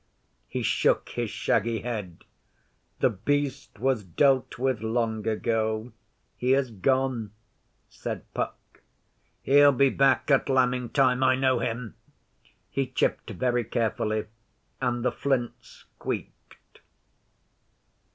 He 0.47 0.63
shook 0.63 1.09
his 1.09 1.29
shaggy 1.29 1.81
head. 1.81 2.23
'The 3.01 3.11
Beast 3.11 3.77
was 3.77 4.03
dealt 4.03 4.57
with 4.57 4.81
long 4.81 5.27
ago. 5.27 5.91
He 6.35 6.53
has 6.53 6.71
gone,' 6.71 7.33
said 7.87 8.23
Puck. 8.33 8.81
'He'll 9.43 9.71
be 9.71 9.89
back 9.91 10.31
at 10.31 10.49
lambing 10.49 10.89
time. 10.89 11.21
I 11.21 11.35
know 11.35 11.59
him.' 11.59 11.93
He 12.71 12.87
chipped 12.87 13.29
very 13.29 13.63
carefully, 13.63 14.25
and 14.81 15.05
the 15.05 15.11
flints 15.11 15.85
squeaked. 15.97 16.79